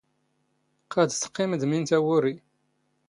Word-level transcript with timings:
ⵇⵇⴰⴷ 0.89 1.11
ⵜⵇⵇⵉⵎⴷ 1.21 1.61
ⵎⵉⵏ 1.67 1.81
ⵜⴰⵡⵓⵔⵉ. 1.89 2.35